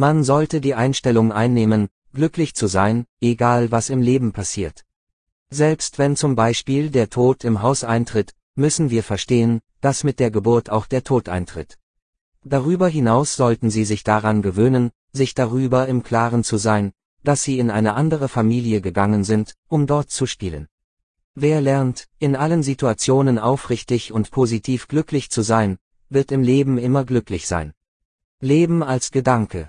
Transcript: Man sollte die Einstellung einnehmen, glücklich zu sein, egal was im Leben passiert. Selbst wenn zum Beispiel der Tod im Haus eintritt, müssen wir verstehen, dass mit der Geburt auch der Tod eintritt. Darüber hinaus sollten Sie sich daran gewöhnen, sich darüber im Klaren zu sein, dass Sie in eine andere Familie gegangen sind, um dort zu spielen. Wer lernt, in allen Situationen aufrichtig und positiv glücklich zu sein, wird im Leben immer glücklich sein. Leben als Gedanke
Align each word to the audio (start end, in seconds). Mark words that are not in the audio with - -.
Man 0.00 0.22
sollte 0.22 0.60
die 0.60 0.76
Einstellung 0.76 1.32
einnehmen, 1.32 1.88
glücklich 2.14 2.54
zu 2.54 2.68
sein, 2.68 3.04
egal 3.20 3.72
was 3.72 3.90
im 3.90 4.00
Leben 4.00 4.30
passiert. 4.30 4.84
Selbst 5.50 5.98
wenn 5.98 6.14
zum 6.14 6.36
Beispiel 6.36 6.90
der 6.90 7.10
Tod 7.10 7.42
im 7.42 7.62
Haus 7.62 7.82
eintritt, 7.82 8.32
müssen 8.54 8.90
wir 8.90 9.02
verstehen, 9.02 9.60
dass 9.80 10.04
mit 10.04 10.20
der 10.20 10.30
Geburt 10.30 10.70
auch 10.70 10.86
der 10.86 11.02
Tod 11.02 11.28
eintritt. 11.28 11.78
Darüber 12.44 12.86
hinaus 12.86 13.34
sollten 13.34 13.70
Sie 13.70 13.84
sich 13.84 14.04
daran 14.04 14.40
gewöhnen, 14.40 14.92
sich 15.12 15.34
darüber 15.34 15.88
im 15.88 16.04
Klaren 16.04 16.44
zu 16.44 16.58
sein, 16.58 16.92
dass 17.24 17.42
Sie 17.42 17.58
in 17.58 17.68
eine 17.68 17.94
andere 17.94 18.28
Familie 18.28 18.80
gegangen 18.80 19.24
sind, 19.24 19.56
um 19.66 19.88
dort 19.88 20.12
zu 20.12 20.26
spielen. 20.26 20.68
Wer 21.34 21.60
lernt, 21.60 22.06
in 22.20 22.36
allen 22.36 22.62
Situationen 22.62 23.36
aufrichtig 23.36 24.12
und 24.12 24.30
positiv 24.30 24.86
glücklich 24.86 25.28
zu 25.30 25.42
sein, 25.42 25.76
wird 26.08 26.30
im 26.30 26.44
Leben 26.44 26.78
immer 26.78 27.04
glücklich 27.04 27.48
sein. 27.48 27.74
Leben 28.40 28.84
als 28.84 29.10
Gedanke 29.10 29.66